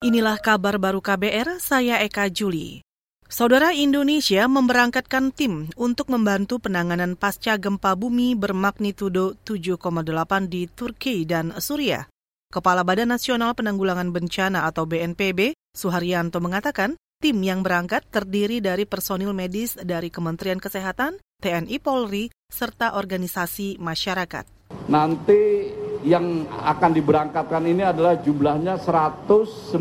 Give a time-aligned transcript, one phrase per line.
[0.00, 2.80] Inilah kabar baru KBR, saya Eka Juli.
[3.28, 11.52] Saudara Indonesia memberangkatkan tim untuk membantu penanganan pasca gempa bumi bermagnitudo 7,8 di Turki dan
[11.60, 12.08] Suriah.
[12.48, 19.36] Kepala Badan Nasional Penanggulangan Bencana atau BNPB, Suharyanto mengatakan, tim yang berangkat terdiri dari personil
[19.36, 24.48] medis dari Kementerian Kesehatan, TNI Polri, serta organisasi masyarakat.
[24.88, 29.76] Nanti yang akan diberangkatkan ini adalah jumlahnya 119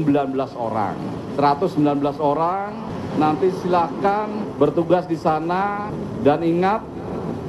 [0.56, 0.96] orang.
[1.40, 1.80] 119
[2.20, 2.70] orang
[3.16, 5.88] nanti silakan bertugas di sana
[6.20, 6.84] dan ingat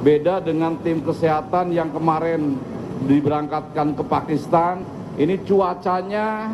[0.01, 2.55] beda dengan tim kesehatan yang kemarin
[3.05, 4.83] diberangkatkan ke Pakistan.
[5.19, 6.47] Ini cuacanya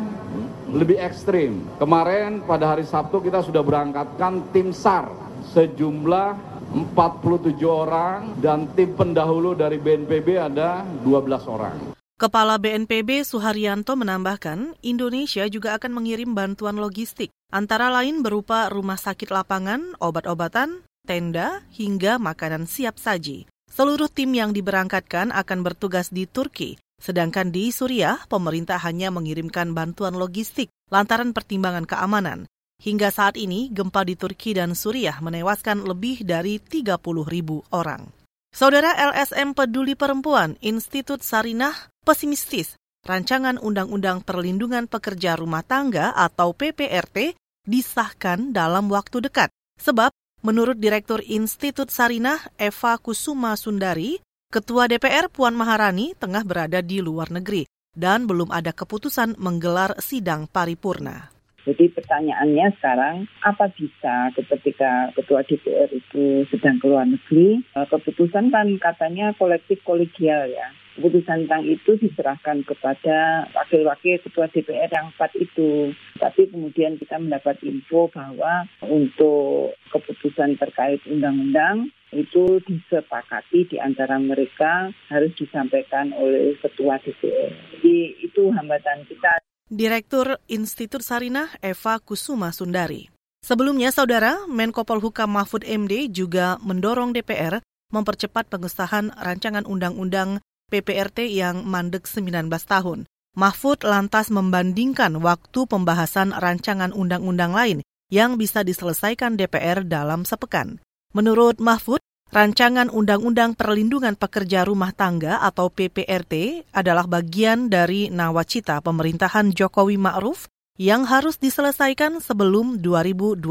[0.74, 1.62] lebih ekstrim.
[1.78, 5.08] Kemarin pada hari Sabtu kita sudah berangkatkan tim SAR
[5.54, 6.48] sejumlah
[6.92, 11.98] 47 orang dan tim pendahulu dari BNPB ada 12 orang.
[12.18, 19.30] Kepala BNPB Suharyanto menambahkan, Indonesia juga akan mengirim bantuan logistik, antara lain berupa rumah sakit
[19.30, 23.46] lapangan, obat-obatan, tenda, hingga makanan siap saji.
[23.70, 30.18] Seluruh tim yang diberangkatkan akan bertugas di Turki, sedangkan di Suriah, pemerintah hanya mengirimkan bantuan
[30.18, 32.50] logistik lantaran pertimbangan keamanan.
[32.82, 36.98] Hingga saat ini, gempa di Turki dan Suriah menewaskan lebih dari 30
[37.30, 38.17] ribu orang.
[38.48, 47.36] Saudara LSM Peduli Perempuan, Institut Sarinah pesimistis rancangan Undang-Undang Perlindungan Pekerja Rumah Tangga atau PPRT
[47.68, 49.52] disahkan dalam waktu dekat.
[49.80, 57.04] Sebab, menurut Direktur Institut Sarinah Eva Kusuma Sundari, Ketua DPR Puan Maharani tengah berada di
[57.04, 61.37] luar negeri dan belum ada keputusan menggelar sidang paripurna.
[61.68, 68.72] Jadi pertanyaannya sekarang, apa bisa ketika Ketua DPR itu sedang keluar negeri, eh, keputusan kan
[68.80, 75.94] katanya kolektif kolegial ya keputusan tentang itu diserahkan kepada wakil-wakil ketua DPR yang empat itu.
[76.18, 84.90] Tapi kemudian kita mendapat info bahwa untuk keputusan terkait undang-undang itu disepakati di antara mereka
[85.06, 87.54] harus disampaikan oleh ketua DPR.
[87.78, 89.38] Jadi itu hambatan kita.
[89.68, 93.12] Direktur Institut Sarinah Eva Kusuma Sundari.
[93.44, 97.60] Sebelumnya, Saudara, Menko Polhukam Mahfud MD juga mendorong DPR
[97.92, 100.40] mempercepat pengesahan rancangan undang-undang
[100.72, 103.04] PPRT yang mandek 19 tahun.
[103.36, 110.80] Mahfud lantas membandingkan waktu pembahasan rancangan undang-undang lain yang bisa diselesaikan DPR dalam sepekan.
[111.12, 119.52] Menurut Mahfud, rancangan Undang-Undang Perlindungan Pekerja Rumah Tangga atau PPRT adalah bagian dari nawacita pemerintahan
[119.52, 123.42] Jokowi Ma'ruf yang harus diselesaikan sebelum 2024.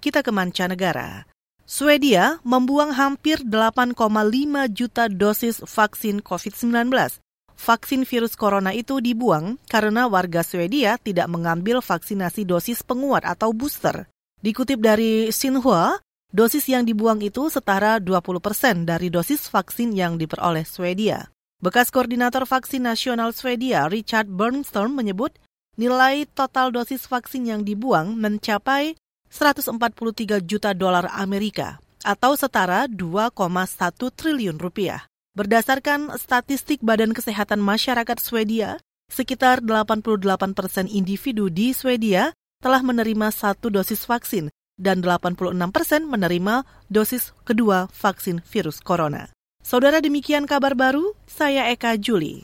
[0.00, 1.28] Kita ke mancanegara.
[1.64, 3.96] Swedia membuang hampir 8,5
[4.68, 6.92] juta dosis vaksin COVID-19.
[7.54, 14.04] Vaksin virus corona itu dibuang karena warga Swedia tidak mengambil vaksinasi dosis penguat atau booster.
[14.44, 16.03] Dikutip dari Xinhua,
[16.34, 21.30] dosis yang dibuang itu setara 20 persen dari dosis vaksin yang diperoleh Swedia.
[21.62, 25.30] Bekas koordinator vaksin nasional Swedia, Richard Bernstorm menyebut
[25.78, 28.98] nilai total dosis vaksin yang dibuang mencapai
[29.30, 33.30] 143 juta dolar Amerika atau setara 2,1
[34.12, 35.06] triliun rupiah.
[35.38, 43.70] Berdasarkan statistik Badan Kesehatan Masyarakat Swedia, sekitar 88 persen individu di Swedia telah menerima satu
[43.70, 49.30] dosis vaksin dan 86 persen menerima dosis kedua vaksin virus corona.
[49.62, 52.42] Saudara demikian kabar baru, saya Eka Juli.